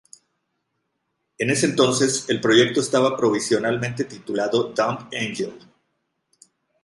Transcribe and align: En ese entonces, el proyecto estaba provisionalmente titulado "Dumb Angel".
En 1.37 1.51
ese 1.51 1.67
entonces, 1.67 2.25
el 2.27 2.41
proyecto 2.41 2.79
estaba 2.81 3.15
provisionalmente 3.15 4.05
titulado 4.05 4.73
"Dumb 4.75 5.07
Angel". 5.15 5.53